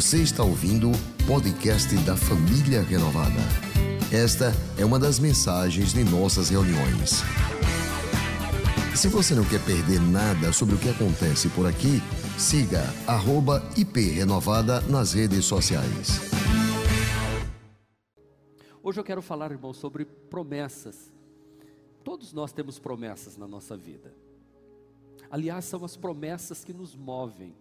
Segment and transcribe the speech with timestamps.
[0.00, 3.38] Você está ouvindo o podcast da Família Renovada.
[4.10, 7.20] Esta é uma das mensagens de nossas reuniões.
[8.96, 12.00] Se você não quer perder nada sobre o que acontece por aqui,
[12.38, 12.82] siga
[13.76, 16.18] @iprenovada nas redes sociais.
[18.82, 21.12] Hoje eu quero falar, irmão, sobre promessas.
[22.02, 24.14] Todos nós temos promessas na nossa vida.
[25.30, 27.54] Aliás, são as promessas que nos movem.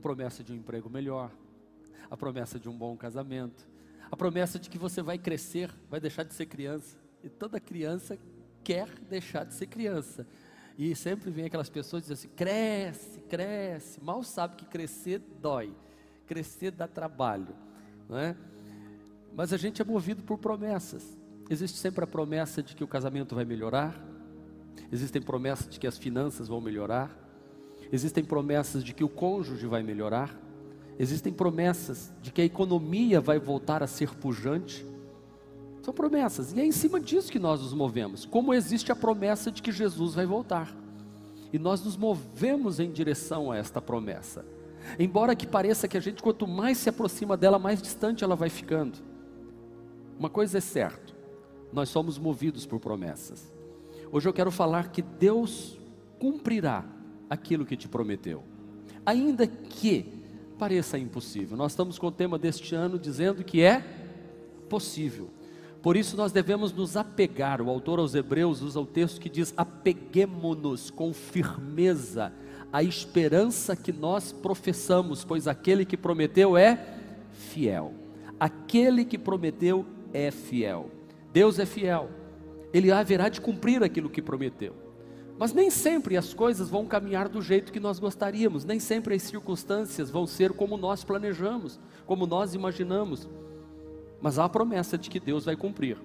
[0.00, 1.30] A promessa de um emprego melhor,
[2.10, 3.68] a promessa de um bom casamento,
[4.10, 6.96] a promessa de que você vai crescer, vai deixar de ser criança.
[7.22, 8.18] E toda criança
[8.64, 10.26] quer deixar de ser criança.
[10.78, 14.02] E sempre vem aquelas pessoas dizem assim: cresce, cresce.
[14.02, 15.76] Mal sabe que crescer dói,
[16.26, 17.54] crescer dá trabalho,
[18.08, 18.34] não é?
[19.34, 21.14] Mas a gente é movido por promessas.
[21.50, 24.02] Existe sempre a promessa de que o casamento vai melhorar,
[24.90, 27.14] existem promessas de que as finanças vão melhorar,
[27.92, 30.38] existem promessas de que o cônjuge vai melhorar,
[30.98, 34.86] existem promessas de que a economia vai voltar a ser pujante.
[35.82, 38.26] São promessas, e é em cima disso que nós nos movemos.
[38.26, 40.74] Como existe a promessa de que Jesus vai voltar,
[41.52, 44.44] e nós nos movemos em direção a esta promessa.
[44.98, 48.48] Embora que pareça que a gente, quanto mais se aproxima dela, mais distante ela vai
[48.48, 48.98] ficando.
[50.18, 51.14] Uma coisa é certa,
[51.72, 53.50] nós somos movidos por promessas.
[54.12, 55.78] Hoje eu quero falar que Deus
[56.18, 56.84] cumprirá
[57.30, 58.42] aquilo que te prometeu,
[59.06, 60.20] ainda que
[60.58, 61.56] pareça impossível.
[61.56, 63.82] Nós estamos com o tema deste ano dizendo que é
[64.68, 65.30] possível.
[65.80, 67.62] Por isso nós devemos nos apegar.
[67.62, 72.32] O autor aos Hebreus usa o texto que diz: apeguemo-nos com firmeza
[72.72, 76.98] à esperança que nós professamos, pois aquele que prometeu é
[77.32, 77.94] fiel.
[78.38, 80.90] Aquele que prometeu é fiel.
[81.32, 82.10] Deus é fiel.
[82.72, 84.89] Ele haverá de cumprir aquilo que prometeu.
[85.40, 89.22] Mas nem sempre as coisas vão caminhar do jeito que nós gostaríamos, nem sempre as
[89.22, 93.26] circunstâncias vão ser como nós planejamos, como nós imaginamos.
[94.20, 95.96] Mas há a promessa de que Deus vai cumprir.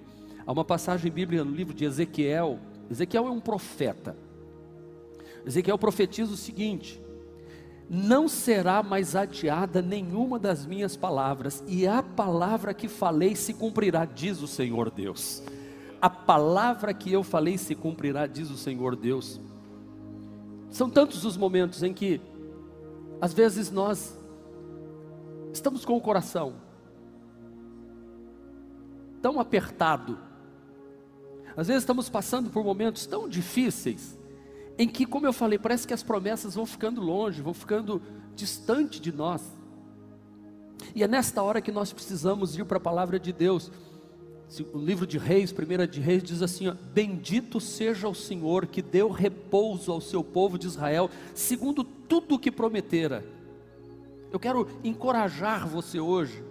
[0.46, 2.58] Há uma passagem bíblica no livro de Ezequiel.
[2.90, 4.16] Ezequiel é um profeta.
[5.44, 6.98] Ezequiel profetiza o seguinte:
[7.90, 14.06] Não será mais adiada nenhuma das minhas palavras, e a palavra que falei se cumprirá,
[14.06, 15.42] diz o Senhor Deus
[16.00, 19.40] a palavra que eu falei se cumprirá, diz o Senhor Deus.
[20.70, 22.20] São tantos os momentos em que,
[23.20, 24.18] às vezes, nós
[25.52, 26.54] estamos com o coração
[29.22, 30.18] tão apertado,
[31.56, 34.18] às vezes estamos passando por momentos tão difíceis,
[34.78, 38.02] em que, como eu falei, parece que as promessas vão ficando longe, vão ficando
[38.34, 39.42] distante de nós.
[40.94, 43.72] E é nesta hora que nós precisamos ir para a palavra de Deus
[44.72, 48.80] o livro de Reis, primeira de Reis, diz assim: ó, Bendito seja o Senhor que
[48.80, 53.24] deu repouso ao seu povo de Israel, segundo tudo o que prometera.
[54.32, 56.44] Eu quero encorajar você hoje,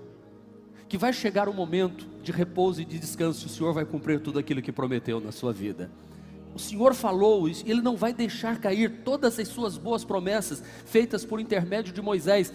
[0.87, 4.39] que vai chegar o momento de repouso e de descanso, o Senhor vai cumprir tudo
[4.39, 5.89] aquilo que prometeu na sua vida.
[6.53, 11.39] O Senhor falou, Ele não vai deixar cair todas as suas boas promessas feitas por
[11.39, 12.51] intermédio de Moisés.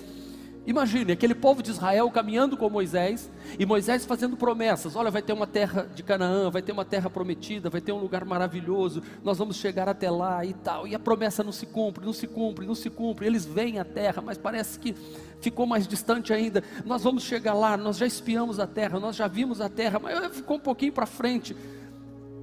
[0.67, 5.33] Imagine aquele povo de Israel caminhando com Moisés e Moisés fazendo promessas: olha, vai ter
[5.33, 9.39] uma terra de Canaã, vai ter uma terra prometida, vai ter um lugar maravilhoso, nós
[9.39, 10.87] vamos chegar até lá e tal.
[10.87, 13.27] E a promessa não se cumpre, não se cumpre, não se cumpre.
[13.27, 14.95] Eles vêm à terra, mas parece que
[15.41, 16.63] ficou mais distante ainda.
[16.85, 20.37] Nós vamos chegar lá, nós já espiamos a terra, nós já vimos a terra, mas
[20.37, 21.57] ficou um pouquinho para frente.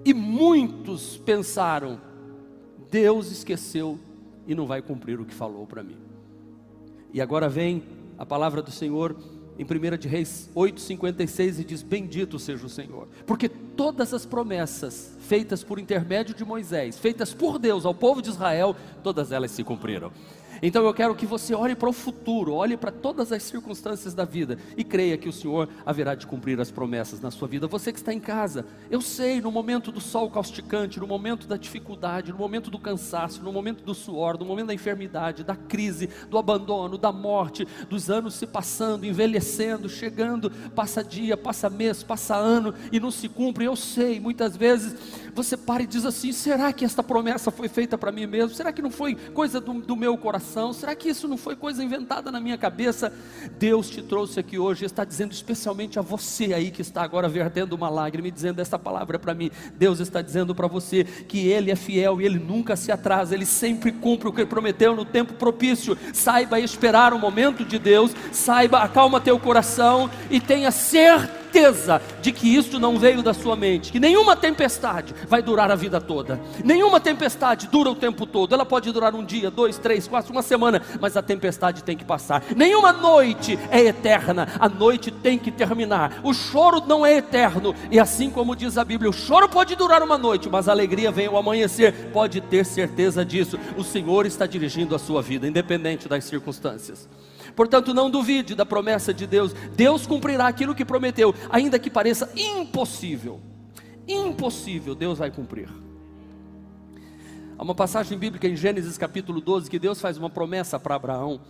[0.03, 2.01] E muitos pensaram:
[2.89, 3.99] Deus esqueceu
[4.47, 5.97] e não vai cumprir o que falou para mim.
[7.13, 9.16] E agora vem a palavra do Senhor
[9.57, 15.17] em 1 de Reis 8,56 e diz: Bendito seja o Senhor, porque todas as promessas
[15.22, 19.63] feitas por intermédio de Moisés, feitas por Deus ao povo de Israel, todas elas se
[19.63, 20.11] cumpriram.
[20.62, 24.25] Então eu quero que você olhe para o futuro, olhe para todas as circunstâncias da
[24.25, 27.68] vida e creia que o Senhor haverá de cumprir as promessas na sua vida.
[27.68, 31.57] Você que está em casa, eu sei, no momento do sol causticante, no momento da
[31.57, 36.09] dificuldade, no momento do cansaço, no momento do suor, no momento da enfermidade, da crise,
[36.29, 42.35] do abandono, da morte, dos anos se passando, envelhecendo, chegando, passa dia, passa mês, passa
[42.35, 43.66] ano e não se cumpre.
[43.66, 44.96] Eu sei, muitas vezes
[45.34, 48.55] você para e diz assim: será que esta promessa foi feita para mim mesmo?
[48.55, 50.47] Será que não foi coisa do, do meu coração?
[50.47, 50.72] Coração?
[50.72, 53.11] Será que isso não foi coisa inventada na minha cabeça?
[53.59, 57.73] Deus te trouxe aqui hoje, está dizendo especialmente a você aí que está agora vertendo
[57.73, 59.52] uma lágrima e dizendo essa palavra para mim.
[59.76, 63.46] Deus está dizendo para você que Ele é fiel e Ele nunca se atrasa, Ele
[63.46, 65.97] sempre cumpre o que prometeu no tempo propício.
[66.14, 72.32] Saiba esperar o momento de Deus, saiba, acalma teu coração e tenha certeza certeza de
[72.32, 76.40] que isso não veio da sua mente, que nenhuma tempestade vai durar a vida toda,
[76.64, 80.44] nenhuma tempestade dura o tempo todo, ela pode durar um dia, dois, três, quatro, uma
[80.44, 82.44] semana, mas a tempestade tem que passar.
[82.56, 86.20] Nenhuma noite é eterna, a noite tem que terminar.
[86.24, 90.04] O choro não é eterno, e assim como diz a Bíblia, o choro pode durar
[90.04, 92.12] uma noite, mas a alegria vem ao amanhecer.
[92.14, 93.59] Pode ter certeza disso.
[93.76, 97.08] O Senhor está dirigindo a sua vida, independente das circunstâncias.
[97.58, 99.52] Portanto, não duvide da promessa de Deus.
[99.76, 103.42] Deus cumprirá aquilo que prometeu, ainda que pareça impossível.
[104.08, 105.68] Impossível, Deus vai cumprir.
[107.58, 111.42] Há uma passagem bíblica em Gênesis capítulo 12 que Deus faz uma promessa para Abraão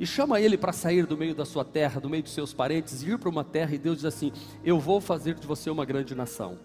[0.00, 3.00] e chama ele para sair do meio da sua terra, do meio dos seus parentes,
[3.04, 4.32] e ir para uma terra, e Deus diz assim:
[4.64, 6.58] Eu vou fazer de você uma grande nação.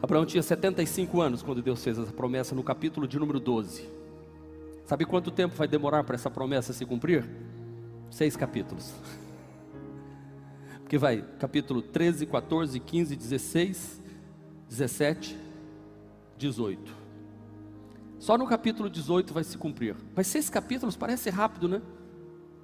[0.00, 3.84] Abraão tinha 75 anos quando Deus fez essa promessa no capítulo de número 12.
[4.86, 7.28] Sabe quanto tempo vai demorar para essa promessa se cumprir?
[8.10, 8.92] Seis capítulos.
[10.80, 14.02] Porque vai capítulo 13, 14, 15, 16,
[14.68, 15.38] 17,
[16.36, 16.94] 18.
[18.18, 19.96] Só no capítulo 18 vai se cumprir.
[20.14, 21.80] Mas seis capítulos parece rápido, né?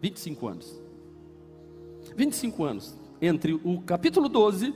[0.02, 0.82] 25 anos.
[2.14, 4.75] 25 anos entre o capítulo 12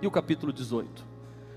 [0.00, 1.04] e o capítulo 18.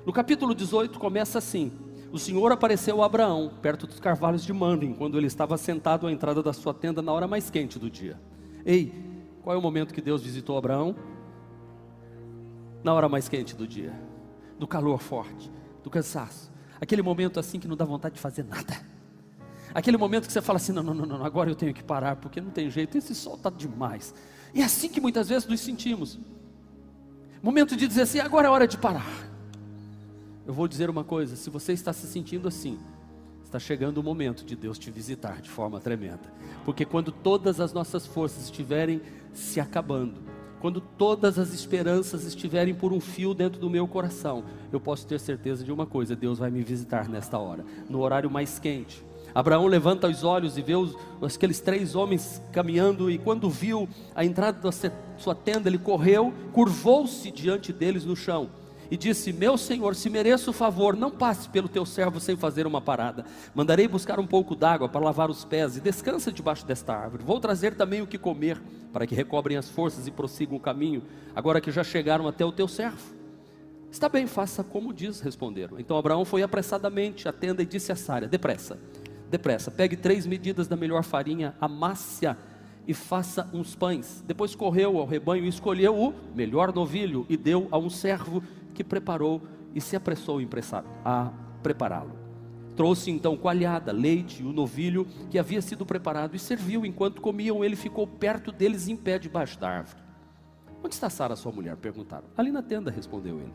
[0.05, 1.71] No capítulo 18 começa assim:
[2.13, 6.11] o Senhor apareceu a Abraão, perto dos carvalhos de Mandim, quando ele estava sentado à
[6.11, 8.21] entrada da sua tenda na hora mais quente do dia.
[8.63, 8.93] Ei,
[9.41, 10.95] qual é o momento que Deus visitou Abraão?
[12.83, 13.99] Na hora mais quente do dia,
[14.59, 15.51] do calor forte,
[15.83, 16.51] do cansaço.
[16.79, 18.79] Aquele momento assim que não dá vontade de fazer nada.
[19.73, 22.17] Aquele momento que você fala assim: não, não, não, não agora eu tenho que parar,
[22.17, 24.13] porque não tem jeito, esse sol está demais.
[24.53, 26.19] E é assim que muitas vezes nos sentimos.
[27.41, 29.32] Momento de dizer assim: agora é hora de parar.
[30.45, 32.77] Eu vou dizer uma coisa: se você está se sentindo assim,
[33.43, 36.33] está chegando o momento de Deus te visitar de forma tremenda.
[36.65, 39.01] Porque quando todas as nossas forças estiverem
[39.31, 40.21] se acabando,
[40.59, 45.19] quando todas as esperanças estiverem por um fio dentro do meu coração, eu posso ter
[45.19, 49.03] certeza de uma coisa: Deus vai me visitar nesta hora, no horário mais quente.
[49.33, 54.23] Abraão levanta os olhos e vê os, aqueles três homens caminhando, e quando viu a
[54.25, 54.71] entrada da
[55.17, 58.49] sua tenda, ele correu, curvou-se diante deles no chão
[58.89, 62.67] e disse: Meu senhor, se mereço o favor, não passe pelo teu servo sem fazer
[62.67, 63.25] uma parada.
[63.53, 67.23] Mandarei buscar um pouco d'água para lavar os pés e descansa debaixo desta árvore.
[67.23, 71.03] Vou trazer também o que comer, para que recobrem as forças e prossigam o caminho,
[71.35, 73.23] agora que já chegaram até o teu servo.
[73.91, 75.79] Está bem, faça como diz, responderam.
[75.79, 78.79] Então Abraão foi apressadamente à tenda e disse a Sara: Depressa,
[79.29, 82.35] depressa, pegue três medidas da melhor farinha, amasse-a
[82.87, 84.23] e faça uns pães.
[84.25, 88.43] Depois correu ao rebanho e escolheu o melhor novilho e deu a um servo
[88.73, 89.41] que preparou
[89.73, 90.39] e se apressou
[91.05, 91.31] a
[91.61, 92.23] prepará-lo.
[92.75, 96.85] Trouxe então coalhada, leite e o novilho que havia sido preparado e serviu.
[96.85, 100.01] Enquanto comiam, ele ficou perto deles em pé debaixo da árvore.
[100.83, 101.77] Onde está Sara, sua mulher?
[101.77, 102.25] perguntaram.
[102.35, 103.53] Ali na tenda, respondeu ele.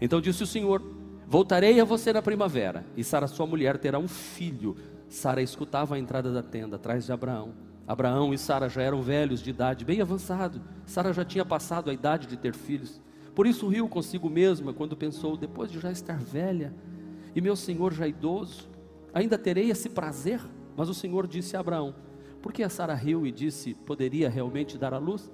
[0.00, 0.82] Então disse o Senhor:
[1.26, 4.76] Voltarei a você na primavera, e Sara, sua mulher, terá um filho.
[5.08, 7.54] Sara escutava a entrada da tenda, atrás de Abraão.
[7.86, 10.62] Abraão e Sara já eram velhos de idade, bem avançado.
[10.86, 13.00] Sara já tinha passado a idade de ter filhos.
[13.34, 16.74] Por isso riu consigo mesma quando pensou: depois de já estar velha
[17.34, 18.68] e meu senhor já idoso,
[19.12, 20.40] ainda terei esse prazer?
[20.76, 21.94] Mas o Senhor disse a Abraão:
[22.40, 25.30] Por que a Sara riu e disse: Poderia realmente dar à luz,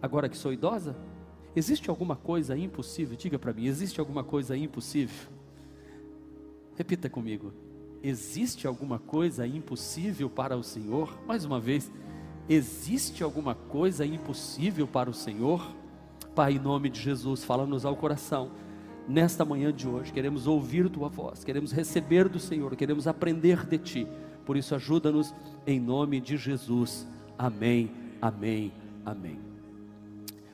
[0.00, 0.96] agora que sou idosa?
[1.54, 3.16] Existe alguma coisa impossível?
[3.16, 5.30] Diga para mim: existe alguma coisa impossível?
[6.74, 7.52] Repita comigo:
[8.02, 11.16] existe alguma coisa impossível para o Senhor?
[11.26, 11.90] Mais uma vez,
[12.48, 15.81] existe alguma coisa impossível para o Senhor?
[16.34, 18.50] Pai, em nome de Jesus, fala-nos ao coração.
[19.06, 23.76] Nesta manhã de hoje, queremos ouvir tua voz, queremos receber do Senhor, queremos aprender de
[23.76, 24.08] ti.
[24.46, 25.34] Por isso, ajuda-nos
[25.66, 27.06] em nome de Jesus.
[27.36, 28.72] Amém, amém,
[29.04, 29.38] amém.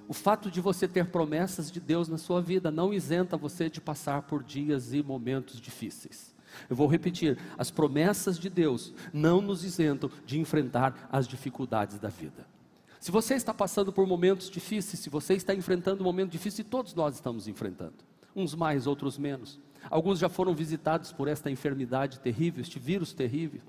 [0.08, 3.80] O fato de você ter promessas de Deus na sua vida não isenta você de
[3.80, 6.35] passar por dias e momentos difíceis.
[6.68, 12.08] Eu vou repetir: as promessas de Deus não nos isentam de enfrentar as dificuldades da
[12.08, 12.57] vida.
[13.00, 16.69] Se você está passando por momentos difíceis, se você está enfrentando um momento difícil, e
[16.69, 17.95] todos nós estamos enfrentando,
[18.35, 19.61] uns mais, outros menos.
[19.88, 23.61] Alguns já foram visitados por esta enfermidade terrível, este vírus terrível.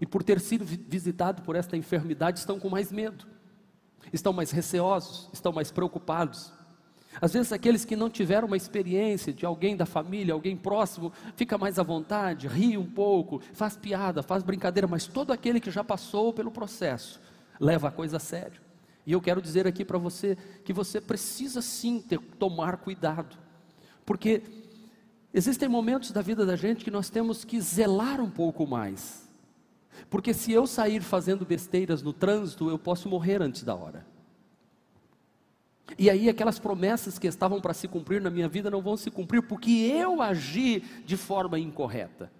[0.00, 3.26] E por ter sido visitado por esta enfermidade, estão com mais medo,
[4.12, 6.52] estão mais receosos, estão mais preocupados.
[7.20, 11.56] Às vezes, aqueles que não tiveram uma experiência de alguém da família, alguém próximo, fica
[11.56, 15.84] mais à vontade, ri um pouco, faz piada, faz brincadeira, mas todo aquele que já
[15.84, 17.20] passou pelo processo
[17.60, 18.60] leva a coisa a sério.
[19.06, 23.36] E eu quero dizer aqui para você que você precisa sim ter, tomar cuidado,
[24.04, 24.42] porque
[25.32, 29.28] existem momentos da vida da gente que nós temos que zelar um pouco mais,
[30.10, 34.04] porque se eu sair fazendo besteiras no trânsito, eu posso morrer antes da hora.
[35.98, 39.10] E aí aquelas promessas que estavam para se cumprir na minha vida não vão se
[39.10, 42.30] cumprir porque eu agi de forma incorreta.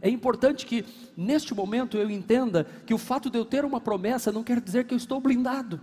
[0.00, 0.84] É importante que
[1.16, 4.84] neste momento eu entenda que o fato de eu ter uma promessa não quer dizer
[4.84, 5.80] que eu estou blindado.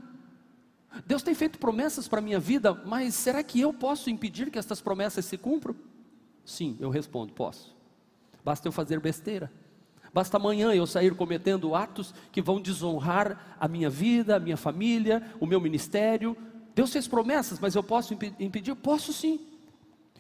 [1.06, 4.60] Deus tem feito promessas para a minha vida, mas será que eu posso impedir que
[4.60, 5.76] estas promessas se cumpram?
[6.46, 7.76] Sim, eu respondo: posso.
[8.44, 9.52] Basta eu fazer besteira.
[10.14, 15.24] Basta amanhã eu sair cometendo atos que vão desonrar a minha vida, a minha família,
[15.40, 16.38] o meu ministério.
[16.76, 18.76] Deus fez promessas, mas eu posso impedir?
[18.76, 19.40] Posso sim.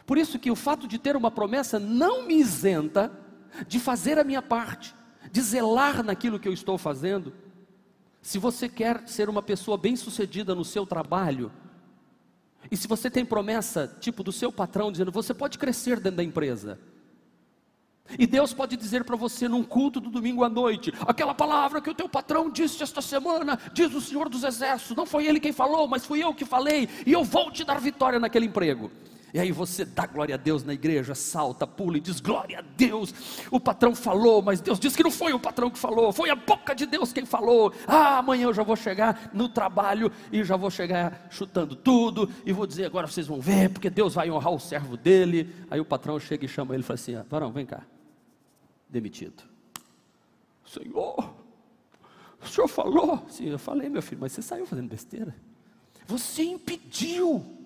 [0.05, 3.11] Por isso que o fato de ter uma promessa não me isenta
[3.67, 4.95] de fazer a minha parte,
[5.31, 7.33] de zelar naquilo que eu estou fazendo.
[8.21, 11.51] Se você quer ser uma pessoa bem-sucedida no seu trabalho,
[12.71, 16.23] e se você tem promessa, tipo do seu patrão, dizendo você pode crescer dentro da
[16.23, 16.79] empresa,
[18.17, 21.89] e Deus pode dizer para você num culto do domingo à noite, aquela palavra que
[21.89, 25.53] o teu patrão disse esta semana, diz o Senhor dos Exércitos, não foi ele quem
[25.53, 28.91] falou, mas fui eu que falei, e eu vou te dar vitória naquele emprego.
[29.33, 32.61] E aí você dá glória a Deus na igreja, salta, pula e diz glória a
[32.61, 33.11] Deus.
[33.49, 36.35] O patrão falou, mas Deus disse que não foi o patrão que falou, foi a
[36.35, 37.73] boca de Deus quem falou.
[37.87, 42.53] Ah, amanhã eu já vou chegar no trabalho e já vou chegar chutando tudo e
[42.53, 45.51] vou dizer agora vocês vão ver, porque Deus vai honrar o servo dele.
[45.71, 47.81] Aí o patrão chega e chama ele e fala assim: ah, varão, vem cá,
[48.87, 49.41] demitido.
[50.63, 51.33] Senhor,
[52.39, 53.25] o senhor falou?
[53.29, 55.35] Sim, eu falei, meu filho, mas você saiu fazendo besteira.
[56.05, 57.62] Você impediu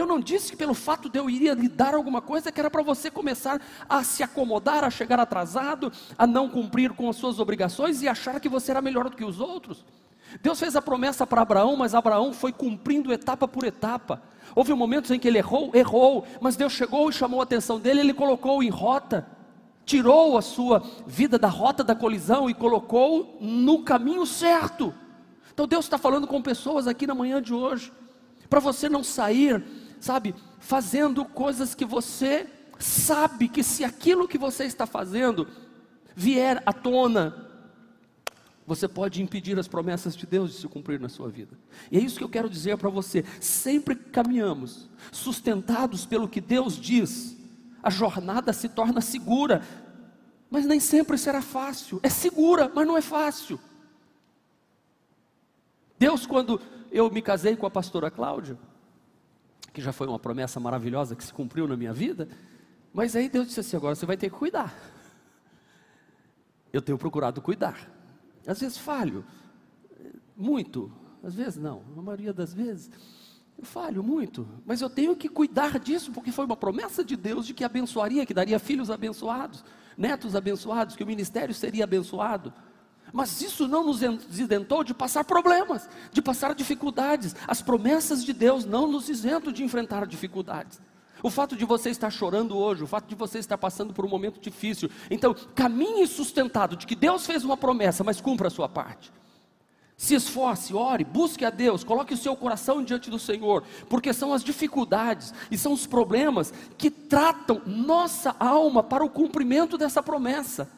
[0.00, 2.70] eu não disse que pelo fato de eu iria lhe dar alguma coisa que era
[2.70, 7.38] para você começar a se acomodar, a chegar atrasado, a não cumprir com as suas
[7.38, 9.84] obrigações e achar que você era melhor do que os outros.
[10.42, 14.20] Deus fez a promessa para Abraão, mas Abraão foi cumprindo etapa por etapa.
[14.54, 18.00] Houve momentos em que ele errou, errou, mas Deus chegou e chamou a atenção dele,
[18.00, 19.26] ele colocou em rota,
[19.84, 24.92] tirou a sua vida da rota da colisão e colocou no caminho certo.
[25.52, 27.92] Então Deus está falando com pessoas aqui na manhã de hoje,
[28.50, 29.64] para você não sair
[30.00, 32.46] sabe, fazendo coisas que você
[32.78, 35.46] sabe que se aquilo que você está fazendo
[36.14, 37.44] vier à tona,
[38.66, 41.58] você pode impedir as promessas de Deus de se cumprir na sua vida.
[41.90, 43.24] E é isso que eu quero dizer para você.
[43.40, 47.36] Sempre caminhamos, sustentados pelo que Deus diz,
[47.82, 49.62] a jornada se torna segura,
[50.50, 52.00] mas nem sempre será fácil.
[52.02, 53.60] É segura, mas não é fácil.
[55.98, 56.60] Deus, quando
[56.90, 58.58] eu me casei com a pastora Cláudia,
[59.74, 62.28] que já foi uma promessa maravilhosa que se cumpriu na minha vida,
[62.92, 64.72] mas aí Deus disse assim: agora você vai ter que cuidar.
[66.72, 67.90] Eu tenho procurado cuidar.
[68.46, 69.24] Às vezes falho,
[70.36, 72.88] muito, às vezes não, na maioria das vezes.
[73.58, 77.46] Eu falho muito, mas eu tenho que cuidar disso, porque foi uma promessa de Deus
[77.46, 79.64] de que abençoaria, que daria filhos abençoados,
[79.96, 82.52] netos abençoados, que o ministério seria abençoado.
[83.14, 87.36] Mas isso não nos isentou de passar problemas, de passar dificuldades.
[87.46, 90.80] As promessas de Deus não nos isentam de enfrentar dificuldades.
[91.22, 94.08] O fato de você estar chorando hoje, o fato de você estar passando por um
[94.08, 94.90] momento difícil.
[95.08, 99.12] Então, caminhe sustentado de que Deus fez uma promessa, mas cumpra a sua parte.
[99.96, 104.32] Se esforce, ore, busque a Deus, coloque o seu coração diante do Senhor, porque são
[104.32, 110.68] as dificuldades e são os problemas que tratam nossa alma para o cumprimento dessa promessa.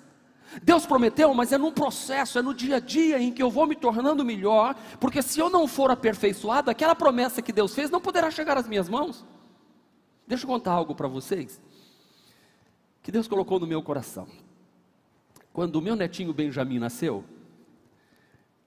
[0.63, 3.67] Deus prometeu, mas é num processo, é no dia a dia em que eu vou
[3.67, 8.01] me tornando melhor, porque se eu não for aperfeiçoado, aquela promessa que Deus fez não
[8.01, 9.25] poderá chegar às minhas mãos.
[10.27, 11.61] Deixa eu contar algo para vocês,
[13.03, 14.27] que Deus colocou no meu coração.
[15.53, 17.25] Quando o meu netinho Benjamin nasceu,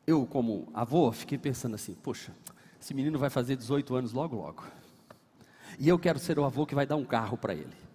[0.08, 2.34] eu, como avô, fiquei pensando assim: poxa,
[2.82, 4.64] esse menino vai fazer 18 anos logo, logo.
[5.78, 7.89] E eu quero ser o avô que vai dar um carro para ele.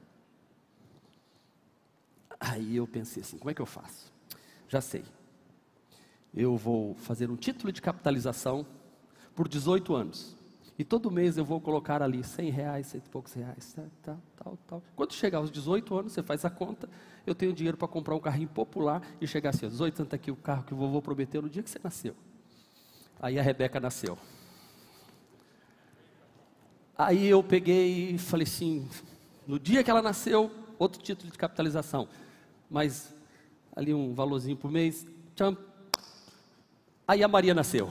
[2.51, 4.13] Aí eu pensei assim: como é que eu faço?
[4.69, 5.05] Já sei.
[6.35, 8.67] Eu vou fazer um título de capitalização
[9.35, 10.37] por 18 anos.
[10.77, 14.19] E todo mês eu vou colocar ali 100 reais, cento e poucos reais, tal, tal,
[14.37, 14.83] tal, tal.
[14.97, 16.89] Quando chegar aos 18 anos, você faz a conta,
[17.25, 20.37] eu tenho dinheiro para comprar um carrinho popular e chegar assim, 18 anos aqui o
[20.37, 22.17] carro que o vovô prometeu no dia que você nasceu.
[23.21, 24.19] Aí a Rebeca nasceu.
[26.99, 28.89] Aí eu peguei e falei assim,
[29.47, 32.09] no dia que ela nasceu, outro título de capitalização,
[32.71, 33.14] mais
[33.75, 35.06] ali um valorzinho por mês.
[35.35, 35.56] Tcham.
[37.06, 37.90] Aí a Maria nasceu.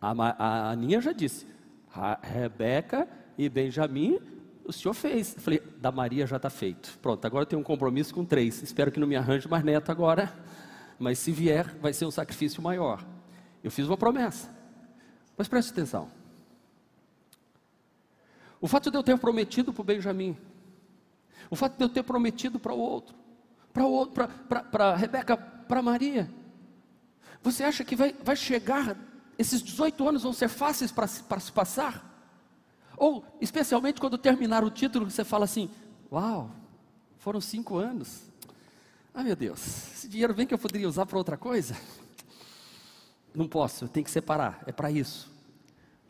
[0.00, 1.46] A, a Aninha já disse,
[1.94, 3.08] a Rebeca
[3.38, 4.18] e Benjamin,
[4.64, 5.34] o senhor fez.
[5.36, 6.98] Eu falei, da Maria já está feito.
[7.00, 8.62] Pronto, agora eu tenho um compromisso com três.
[8.62, 10.32] Espero que não me arranje mais neto agora.
[10.98, 13.04] Mas se vier, vai ser um sacrifício maior.
[13.62, 14.50] Eu fiz uma promessa.
[15.36, 16.10] Mas preste atenção.
[18.60, 20.36] O fato de eu ter prometido para o Benjamin
[21.50, 23.14] o fato de eu ter prometido para o outro,
[23.72, 24.28] para o outro,
[24.70, 26.30] para Rebeca, para Maria.
[27.42, 28.96] Você acha que vai, vai chegar,
[29.38, 32.10] esses 18 anos vão ser fáceis para se passar?
[32.96, 35.68] Ou, especialmente quando terminar o título, você fala assim:
[36.10, 36.50] Uau,
[37.18, 38.22] foram cinco anos.
[39.14, 39.60] Ah, meu Deus,
[39.92, 41.76] esse dinheiro vem que eu poderia usar para outra coisa?
[43.34, 45.30] Não posso, eu tenho que separar, é para isso.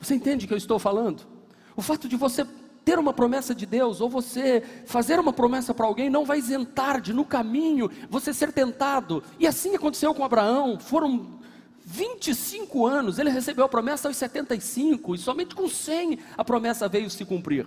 [0.01, 1.23] Você entende o que eu estou falando?
[1.77, 2.45] O fato de você
[2.85, 7.01] ter uma promessa de Deus, ou você fazer uma promessa para alguém, não vai isentar
[7.01, 9.23] de no caminho você ser tentado.
[9.39, 10.79] E assim aconteceu com Abraão.
[10.79, 11.41] Foram
[11.85, 17.11] 25 anos, ele recebeu a promessa aos 75, e somente com 100 a promessa veio
[17.11, 17.67] se cumprir.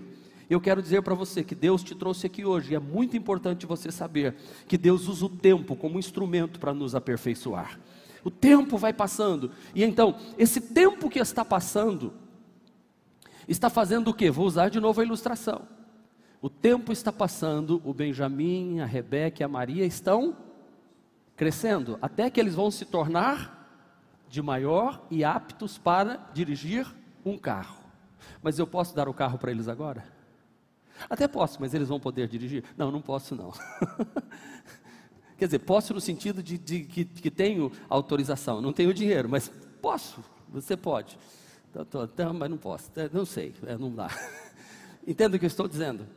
[0.49, 3.65] Eu quero dizer para você que Deus te trouxe aqui hoje, e é muito importante
[3.65, 4.35] você saber
[4.67, 7.79] que Deus usa o tempo como instrumento para nos aperfeiçoar.
[8.23, 12.13] O tempo vai passando, e então, esse tempo que está passando,
[13.47, 14.29] está fazendo o que?
[14.31, 15.67] Vou usar de novo a ilustração.
[16.41, 20.35] O tempo está passando, o Benjamim, a Rebeca e a Maria estão
[21.35, 23.55] crescendo, até que eles vão se tornar
[24.29, 26.87] de maior e aptos para dirigir
[27.25, 27.77] um carro.
[28.41, 30.05] Mas eu posso dar o carro para eles agora?
[31.09, 32.63] Até posso, mas eles vão poder dirigir?
[32.77, 33.51] Não, não posso não.
[35.37, 39.51] Quer dizer, posso no sentido de, de que, que, tenho autorização, não tenho dinheiro, mas
[39.81, 41.17] posso, você pode.
[41.83, 44.09] Tô, mas não posso, é, não sei, é, não dá.
[45.05, 46.07] Entende o que eu estou dizendo?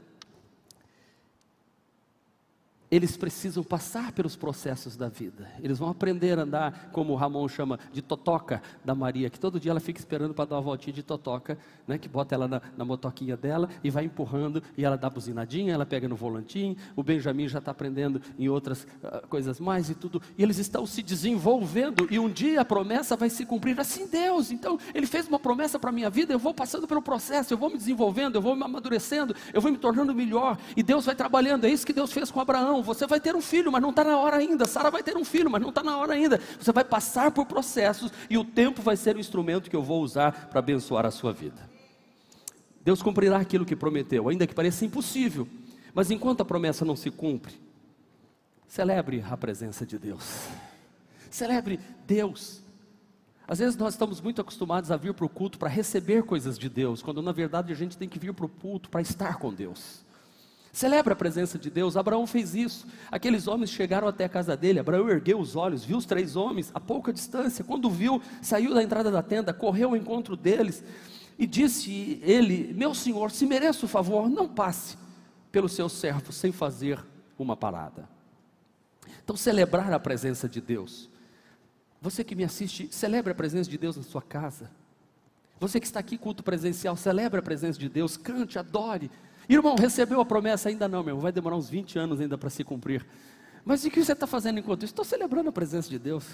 [2.90, 5.49] Eles precisam passar pelos processos da vida.
[5.62, 9.61] Eles vão aprender a andar, como o Ramon chama, de totoca da Maria, que todo
[9.61, 12.62] dia ela fica esperando para dar uma voltinha de totoca, né, que bota ela na,
[12.76, 17.02] na motoquinha dela e vai empurrando, e ela dá buzinadinha, ela pega no volantinho, o
[17.02, 21.02] Benjamin já está aprendendo em outras uh, coisas mais e tudo, e eles estão se
[21.02, 23.78] desenvolvendo, e um dia a promessa vai se cumprir.
[23.78, 27.02] Assim Deus, então, Ele fez uma promessa para a minha vida, eu vou passando pelo
[27.02, 30.83] processo, eu vou me desenvolvendo, eu vou me amadurecendo, eu vou me tornando melhor, e
[30.83, 33.70] Deus vai trabalhando, é isso que Deus fez com Abraão você vai ter um filho,
[33.70, 34.66] mas não está na hora ainda.
[34.66, 36.40] Sara vai ter um filho, mas não está na hora ainda.
[36.61, 40.02] Você vai passar por processos e o tempo vai ser o instrumento que eu vou
[40.02, 41.68] usar para abençoar a sua vida.
[42.82, 45.47] Deus cumprirá aquilo que prometeu, ainda que pareça impossível.
[45.92, 47.54] Mas enquanto a promessa não se cumpre,
[48.66, 50.47] celebre a presença de Deus.
[51.30, 52.62] Celebre Deus.
[53.46, 56.68] Às vezes nós estamos muito acostumados a vir para o culto para receber coisas de
[56.68, 59.52] Deus, quando na verdade a gente tem que vir para o culto para estar com
[59.52, 60.05] Deus.
[60.78, 61.96] Celebra a presença de Deus.
[61.96, 62.86] Abraão fez isso.
[63.10, 64.78] Aqueles homens chegaram até a casa dele.
[64.78, 67.64] Abraão ergueu os olhos, viu os três homens a pouca distância.
[67.64, 70.84] Quando viu, saiu da entrada da tenda, correu ao encontro deles
[71.36, 74.96] e disse ele: Meu senhor, se mereço o favor, não passe
[75.50, 77.04] pelo seu servo sem fazer
[77.36, 78.08] uma parada.
[79.24, 81.10] Então, celebrar a presença de Deus.
[82.00, 84.70] Você que me assiste, celebre a presença de Deus na sua casa.
[85.58, 89.10] Você que está aqui, culto presencial, celebre a presença de Deus, cante, adore.
[89.48, 90.68] Irmão, recebeu a promessa?
[90.68, 91.22] Ainda não, meu irmão.
[91.22, 93.06] Vai demorar uns 20 anos ainda para se cumprir.
[93.64, 94.92] Mas o que você está fazendo enquanto isso?
[94.92, 96.24] Estou celebrando a presença de Deus.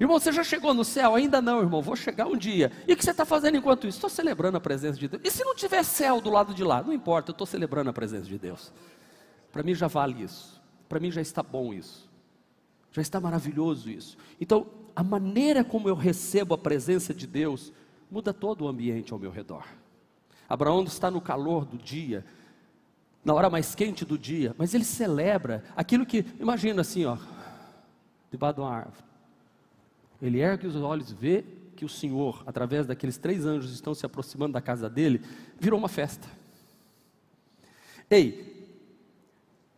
[0.00, 1.14] Irmão, você já chegou no céu?
[1.14, 1.82] Ainda não, irmão.
[1.82, 2.72] Vou chegar um dia.
[2.86, 3.98] E o que você está fazendo enquanto isso?
[3.98, 5.22] Estou celebrando a presença de Deus.
[5.24, 6.82] E se não tiver céu do lado de lá?
[6.82, 8.72] Não importa, eu estou celebrando a presença de Deus.
[9.50, 10.60] Para mim já vale isso.
[10.88, 12.10] Para mim já está bom isso.
[12.90, 14.16] Já está maravilhoso isso.
[14.40, 17.72] Então, a maneira como eu recebo a presença de Deus
[18.10, 19.64] muda todo o ambiente ao meu redor.
[20.48, 22.24] Abraão está no calor do dia,
[23.24, 27.16] na hora mais quente do dia, mas ele celebra aquilo que, imagina assim, ó,
[28.30, 29.04] debaixo de uma árvore.
[30.20, 31.44] Ele ergue os olhos, vê
[31.76, 35.22] que o Senhor, através daqueles três anjos, estão se aproximando da casa dele,
[35.58, 36.28] virou uma festa.
[38.10, 38.76] Ei,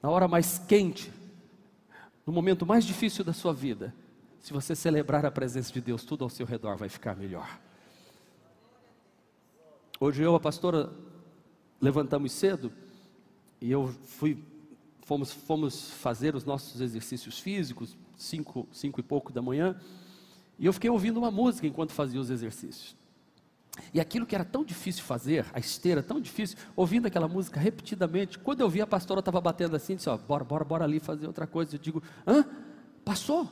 [0.03, 1.11] na hora mais quente,
[2.27, 3.95] no momento mais difícil da sua vida,
[4.41, 7.59] se você celebrar a presença de Deus, tudo ao seu redor vai ficar melhor.
[10.05, 10.93] Hoje eu a pastora
[11.81, 12.71] levantamos cedo
[13.59, 14.37] e eu fui,
[15.01, 19.81] fomos, fomos fazer os nossos exercícios físicos, cinco, cinco e pouco da manhã,
[20.59, 22.95] e eu fiquei ouvindo uma música enquanto fazia os exercícios.
[23.95, 28.39] E aquilo que era tão difícil fazer, a esteira tão difícil, ouvindo aquela música repetidamente,
[28.39, 31.27] quando eu vi a pastora estava batendo assim, disse, ó, bora, bora, bora ali fazer
[31.27, 31.77] outra coisa.
[31.77, 32.45] Eu digo, hã?
[33.07, 33.51] Passou?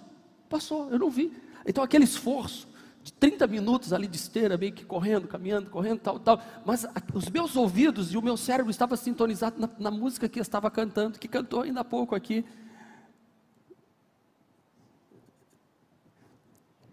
[0.51, 1.33] Passou, eu não vi.
[1.65, 2.69] Então aquele esforço,
[3.03, 6.41] de 30 minutos ali de esteira, meio que correndo, caminhando, correndo, tal, tal.
[6.65, 10.38] Mas a, os meus ouvidos e o meu cérebro estavam sintonizados na, na música que
[10.38, 12.45] eu estava cantando, que cantou ainda há pouco aqui.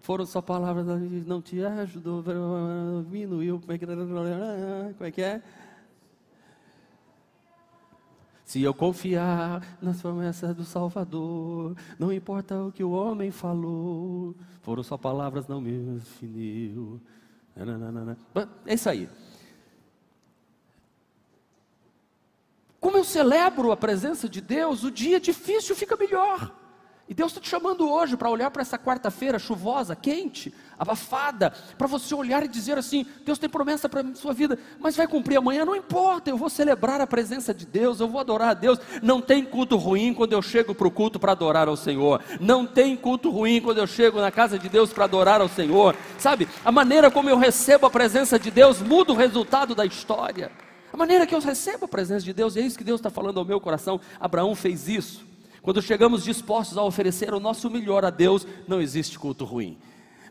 [0.02, 0.88] Foram só palavras,
[1.28, 2.24] não te ajudou,
[3.06, 5.44] diminuiu, como é que, como é, que é?
[8.50, 14.82] Se eu confiar nas promessas do Salvador, não importa o que o homem falou, foram
[14.82, 17.00] só palavras, não me definiu.
[18.66, 19.08] É isso aí.
[22.80, 26.52] Como eu celebro a presença de Deus, o dia difícil fica melhor.
[27.08, 31.88] E Deus está te chamando hoje para olhar para essa quarta-feira chuvosa, quente, abafada, para
[31.88, 35.38] você olhar e dizer assim: Deus tem promessa para a sua vida, mas vai cumprir
[35.38, 38.80] amanhã, não importa, eu vou celebrar a presença de Deus, eu vou adorar a Deus.
[39.04, 42.66] Não tem culto ruim quando eu chego para o culto para adorar ao Senhor, não
[42.66, 46.48] tem culto ruim quando eu chego na casa de Deus para adorar ao Senhor, sabe?
[46.64, 50.52] A maneira como eu recebo a presença de Deus muda o resultado da história.
[50.92, 53.10] A maneira que eu recebo a presença de Deus, e é isso que Deus está
[53.10, 54.02] falando ao meu coração.
[54.20, 55.24] Abraão fez isso.
[55.62, 59.78] Quando chegamos dispostos a oferecer o nosso melhor a Deus, não existe culto ruim.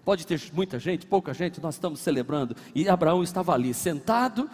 [0.08, 2.56] Pode ter muita gente, pouca gente, nós estamos celebrando.
[2.74, 4.48] E Abraão estava ali, sentado,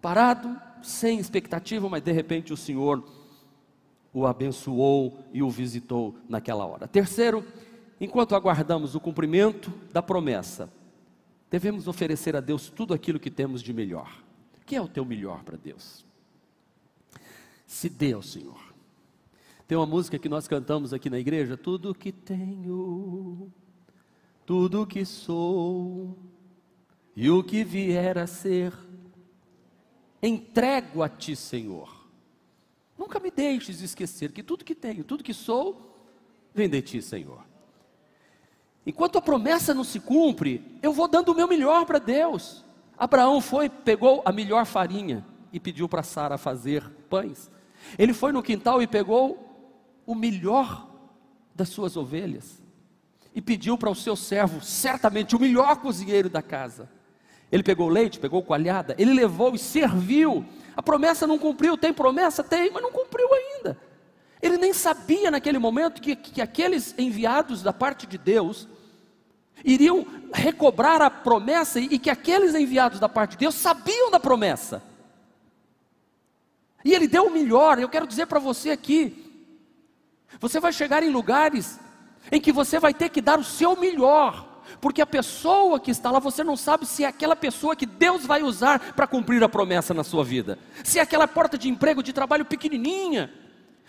[0.00, 3.04] parado, sem expectativa, mas de repente o Senhor
[4.14, 6.86] o abençoou e o visitou naquela hora.
[6.86, 7.44] Terceiro,
[8.00, 10.72] enquanto aguardamos o cumprimento da promessa,
[11.50, 14.22] devemos oferecer a Deus tudo aquilo que temos de melhor.
[14.62, 16.06] O que é o teu melhor para Deus?
[17.66, 18.72] Se Deus, Senhor,
[19.66, 23.52] tem uma música que nós cantamos aqui na igreja: Tudo que tenho,
[24.50, 26.18] tudo que sou
[27.14, 28.72] e o que vier a ser,
[30.20, 31.88] entrego a Ti, Senhor.
[32.98, 35.94] Nunca me deixes esquecer que tudo que tenho, tudo que sou,
[36.52, 37.44] vem de Ti, Senhor.
[38.84, 42.64] Enquanto a promessa não se cumpre, eu vou dando o meu melhor para Deus.
[42.98, 47.48] Abraão foi, pegou a melhor farinha e pediu para Sara fazer pães.
[47.96, 49.72] Ele foi no quintal e pegou
[50.04, 50.90] o melhor
[51.54, 52.59] das suas ovelhas
[53.34, 56.88] e pediu para o seu servo, certamente o melhor cozinheiro da casa.
[57.50, 60.44] Ele pegou leite, pegou coalhada, ele levou e serviu.
[60.76, 62.42] A promessa não cumpriu, tem promessa?
[62.42, 63.78] Tem, mas não cumpriu ainda.
[64.40, 68.68] Ele nem sabia naquele momento que, que aqueles enviados da parte de Deus
[69.64, 74.82] iriam recobrar a promessa e que aqueles enviados da parte de Deus sabiam da promessa.
[76.84, 77.78] E ele deu o melhor.
[77.78, 79.44] Eu quero dizer para você aqui,
[80.40, 81.78] você vai chegar em lugares
[82.30, 86.10] em que você vai ter que dar o seu melhor, porque a pessoa que está
[86.10, 89.48] lá, você não sabe se é aquela pessoa que Deus vai usar para cumprir a
[89.48, 93.32] promessa na sua vida, se é aquela porta de emprego, de trabalho pequenininha,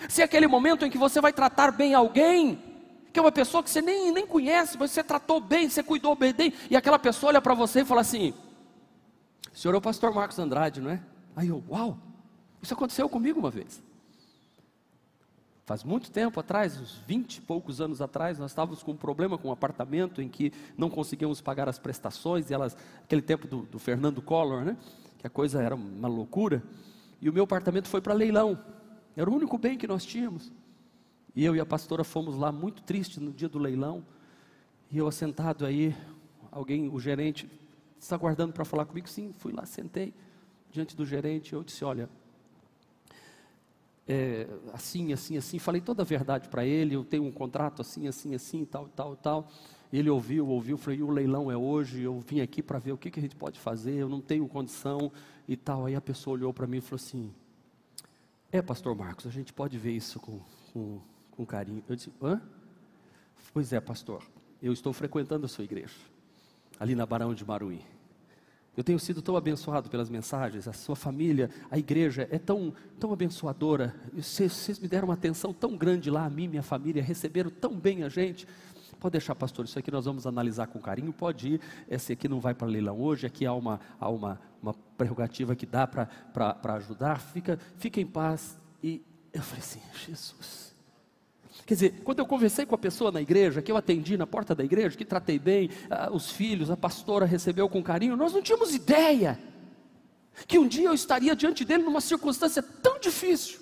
[0.10, 2.62] se é aquele momento em que você vai tratar bem alguém,
[3.13, 6.15] que é uma pessoa que você nem, nem conhece, mas você tratou bem, você cuidou
[6.15, 6.34] bem,
[6.70, 8.34] e aquela pessoa olha para você e fala assim:
[9.54, 11.02] o senhor é o pastor Marcos Andrade, não é?
[11.36, 11.98] Aí eu, uau,
[12.62, 13.84] isso aconteceu comigo uma vez.
[15.65, 19.38] Faz muito tempo atrás, uns 20 e poucos anos atrás, nós estávamos com um problema
[19.38, 23.62] com um apartamento em que não conseguíamos pagar as prestações, e elas, aquele tempo do,
[23.63, 24.76] do Fernando Collor, né?
[25.19, 26.63] Que a coisa era uma loucura.
[27.21, 28.60] E o meu apartamento foi para leilão.
[29.15, 30.52] Era o único bem que nós tínhamos.
[31.36, 34.04] E eu e a pastora fomos lá muito tristes no dia do leilão.
[34.89, 35.95] E eu assentado aí,
[36.52, 37.47] alguém, o gerente,
[38.00, 39.08] está aguardando para falar comigo.
[39.08, 40.13] Sim, fui lá, sentei
[40.71, 41.54] diante do gerente.
[41.54, 42.10] Eu disse: Olha,
[44.12, 45.58] é, assim, assim, assim.
[45.58, 46.95] Falei toda a verdade para ele.
[46.95, 49.47] Eu tenho um contrato assim, assim, assim, tal, tal, tal.
[49.91, 50.78] Ele ouviu, ouviu.
[50.78, 52.02] Falei: o leilão é hoje.
[52.02, 53.93] Eu vim aqui para ver o que, que a gente pode fazer.
[53.93, 55.12] Eu não tenho condição
[55.47, 55.86] e tal.
[55.86, 57.34] Aí a pessoa olhou para mim e falou assim:
[58.52, 60.41] É, Pastor Marcos, a gente pode ver isso com,
[60.74, 61.00] com,
[61.32, 61.82] com carinho.
[61.88, 62.41] Eu disse: Hã?
[63.54, 64.24] Pois é, pastor.
[64.62, 65.95] Eu estou frequentando a sua igreja,
[66.80, 67.82] ali na Barão de Maruí.
[68.75, 73.12] Eu tenho sido tão abençoado pelas mensagens, a sua família, a igreja é tão, tão
[73.12, 73.93] abençoadora.
[74.13, 77.77] Vocês, vocês me deram uma atenção tão grande lá, a mim, minha família, receberam tão
[77.77, 78.47] bem a gente.
[78.97, 81.12] Pode deixar, pastor, isso aqui nós vamos analisar com carinho.
[81.12, 84.73] Pode ir, esse aqui não vai para leilão hoje, aqui há uma, há uma, uma
[84.95, 87.19] prerrogativa que dá para ajudar.
[87.19, 88.57] Fica, fica em paz.
[88.81, 89.01] E
[89.34, 90.70] eu falei assim: Jesus.
[91.65, 94.56] Quer dizer, quando eu conversei com a pessoa na igreja, que eu atendi na porta
[94.56, 98.41] da igreja, que tratei bem, uh, os filhos, a pastora recebeu com carinho, nós não
[98.41, 99.39] tínhamos ideia
[100.47, 103.60] que um dia eu estaria diante dele numa circunstância tão difícil,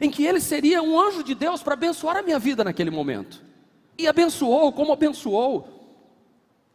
[0.00, 3.44] em que ele seria um anjo de Deus para abençoar a minha vida naquele momento.
[3.98, 5.75] E abençoou, como abençoou.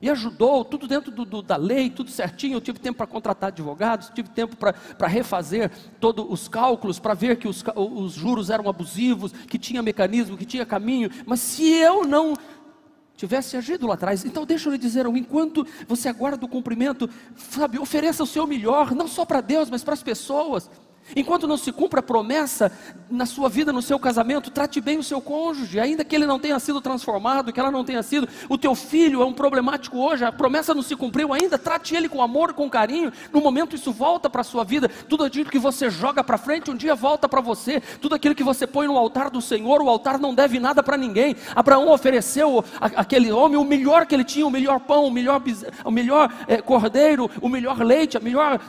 [0.02, 2.56] E ajudou, tudo dentro do, do, da lei, tudo certinho.
[2.56, 7.38] Eu tive tempo para contratar advogados, tive tempo para refazer todos os cálculos, para ver
[7.38, 11.10] que os, os juros eram abusivos, que tinha mecanismo, que tinha caminho.
[11.26, 12.34] Mas se eu não
[13.22, 14.26] tivesse agido lá atrás.
[14.26, 18.96] Então, deixa eu lhe dizer, enquanto você aguarda o cumprimento, sabe, ofereça o seu melhor,
[18.96, 20.68] não só para Deus, mas para as pessoas.
[21.16, 22.72] Enquanto não se cumpra a promessa
[23.10, 26.40] na sua vida, no seu casamento, trate bem o seu cônjuge, ainda que ele não
[26.40, 28.28] tenha sido transformado, que ela não tenha sido.
[28.48, 32.08] O teu filho é um problemático hoje, a promessa não se cumpriu ainda, trate ele
[32.08, 33.12] com amor, com carinho.
[33.32, 34.90] No momento isso volta para a sua vida.
[35.10, 37.82] Tudo aquilo que você joga para frente, um dia volta para você.
[38.02, 40.98] Tudo aquilo que você põe no altar do Senhor, o altar não deve nada para
[40.98, 41.36] ninguém.
[41.56, 45.42] Abraão ofereceu aquele homem o melhor que ele tinha, o melhor pão, o melhor,
[45.84, 48.60] o melhor é, cordeiro, o melhor leite, a melhor.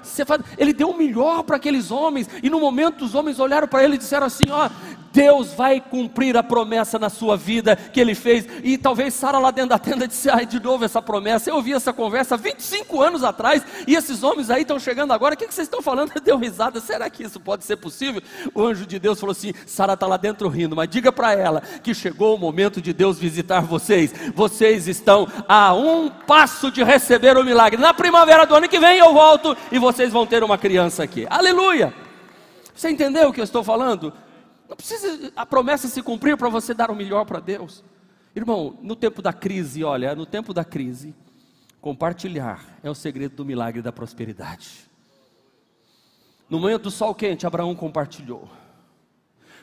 [0.59, 2.29] Ele deu o melhor para aqueles homens.
[2.43, 4.69] E no momento os homens olharam para ele e disseram assim: Ó,
[5.13, 8.47] Deus vai cumprir a promessa na sua vida que Ele fez.
[8.65, 11.51] E talvez Sara lá dentro da tenda disse: ai, de novo essa promessa.
[11.51, 15.35] Eu ouvi essa conversa 25 anos atrás e esses homens aí estão chegando agora.
[15.35, 16.13] O que, que vocês estão falando?
[16.25, 16.81] Deu risada.
[16.81, 18.23] Será que isso pode ser possível?
[18.55, 21.63] O anjo de Deus falou assim: Sara está lá dentro rindo, mas diga para ela
[21.83, 24.13] que chegou o momento de Deus visitar vocês.
[24.35, 27.81] Vocês estão a um passo de receber o milagre.
[27.81, 31.27] Na primavera do ano que vem eu volto e vocês vão ter uma criança aqui.
[31.29, 32.02] Aleluia!
[32.75, 34.13] Você entendeu o que eu estou falando?
[34.69, 37.85] Não precisa a promessa se cumprir para você dar o melhor para Deus.
[38.35, 41.15] Irmão, no tempo da crise, olha, no tempo da crise,
[41.81, 44.91] compartilhar é o segredo do milagre da prosperidade.
[46.49, 48.49] No momento do sol quente, Abraão compartilhou.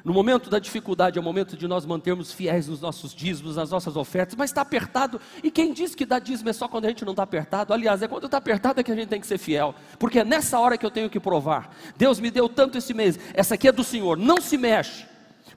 [0.04, 3.70] No momento da dificuldade, é o momento de nós mantermos fiéis nos nossos dízimos, nas
[3.70, 5.20] nossas ofertas, mas está apertado.
[5.44, 7.74] E quem diz que dá dízimo é só quando a gente não está apertado?
[7.74, 10.24] Aliás, é quando está apertado é que a gente tem que ser fiel, porque é
[10.24, 11.76] nessa hora que eu tenho que provar.
[11.98, 15.06] Deus me deu tanto esse mês, essa aqui é do Senhor, não se mexe.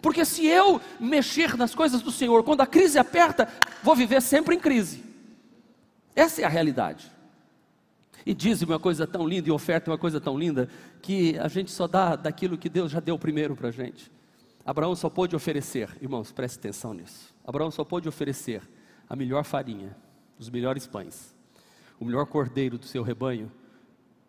[0.01, 3.49] Porque se eu mexer nas coisas do Senhor, quando a crise aperta,
[3.85, 5.05] vou viver sempre em crise.
[6.17, 7.11] Essa é a realidade.
[8.27, 10.69] E dízimo é uma coisa tão linda, e oferta é uma coisa tão linda,
[11.01, 14.11] que a gente só dá daquilo que Deus já deu primeiro para a gente.
[14.64, 17.35] Abraão só pôde oferecer, irmãos, preste atenção nisso.
[17.44, 18.62] Abraão só pôde oferecer
[19.09, 19.96] a melhor farinha,
[20.38, 21.35] os melhores pães,
[21.98, 23.51] o melhor cordeiro do seu rebanho,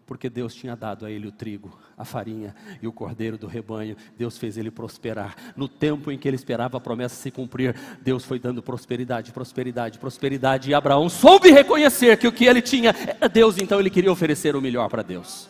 [0.05, 3.95] porque Deus tinha dado a ele o trigo, a farinha e o cordeiro do rebanho.
[4.17, 5.35] Deus fez ele prosperar.
[5.55, 9.99] No tempo em que ele esperava a promessa se cumprir, Deus foi dando prosperidade, prosperidade,
[9.99, 10.69] prosperidade.
[10.69, 14.55] E Abraão soube reconhecer que o que ele tinha era Deus, então ele queria oferecer
[14.55, 15.49] o melhor para Deus.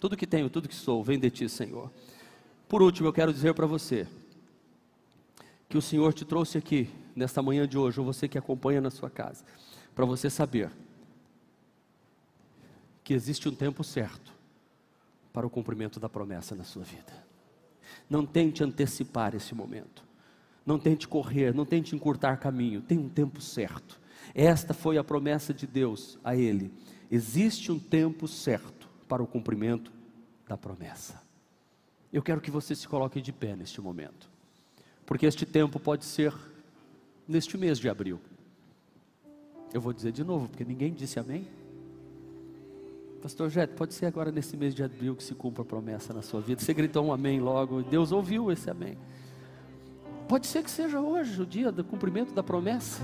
[0.00, 1.90] Tudo que tenho, tudo que sou, vem de ti, Senhor.
[2.68, 4.06] Por último, eu quero dizer para você
[5.68, 8.90] que o Senhor te trouxe aqui nesta manhã de hoje, ou você que acompanha na
[8.90, 9.44] sua casa,
[9.94, 10.70] para você saber
[13.02, 14.32] que existe um tempo certo
[15.32, 17.26] para o cumprimento da promessa na sua vida.
[18.08, 20.04] Não tente antecipar esse momento.
[20.64, 22.82] Não tente correr, não tente encurtar caminho.
[22.82, 23.98] Tem um tempo certo.
[24.34, 26.70] Esta foi a promessa de Deus a ele.
[27.10, 29.90] Existe um tempo certo para o cumprimento
[30.46, 31.27] da promessa.
[32.12, 34.30] Eu quero que você se coloque de pé neste momento,
[35.04, 36.32] porque este tempo pode ser
[37.26, 38.18] neste mês de abril.
[39.72, 41.46] Eu vou dizer de novo, porque ninguém disse amém.
[43.20, 46.22] Pastor Jeto, pode ser agora nesse mês de abril que se cumpra a promessa na
[46.22, 46.62] sua vida.
[46.62, 48.96] Você gritou um amém logo, Deus ouviu esse amém.
[50.26, 53.02] Pode ser que seja hoje o dia do cumprimento da promessa.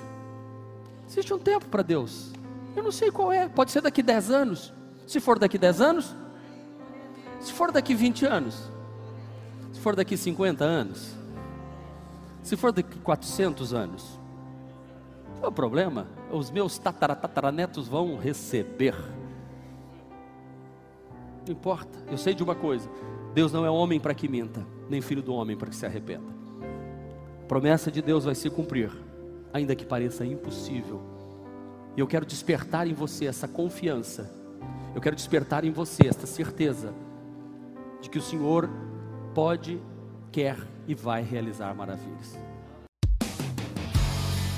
[1.07, 2.33] Existe um tempo para Deus.
[2.77, 4.73] Eu não sei qual é, pode ser daqui 10 anos.
[5.07, 6.15] Se for daqui 10 anos,
[7.41, 8.71] se for daqui 20 anos,
[9.85, 11.15] for daqui 50 anos,
[12.43, 14.19] se for daqui 400 anos,
[15.35, 16.07] qual é o problema?
[16.33, 18.95] Os meus tataratataranetos vão receber.
[21.47, 22.89] Não importa, eu sei de uma coisa:
[23.35, 26.33] Deus não é homem para que minta, nem filho do homem para que se arrependa.
[27.43, 28.91] A promessa de Deus vai se cumprir,
[29.53, 31.03] ainda que pareça impossível.
[31.95, 34.33] E eu quero despertar em você essa confiança,
[34.95, 36.95] eu quero despertar em você esta certeza
[38.01, 38.71] de que o Senhor
[39.35, 39.81] pode,
[40.31, 42.39] quer e vai realizar maravilhas.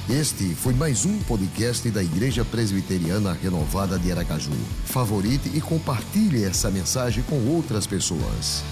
[0.09, 4.53] Este foi mais um podcast da Igreja Presbiteriana Renovada de Aracaju.
[4.85, 8.62] Favorite e compartilhe essa mensagem com outras pessoas.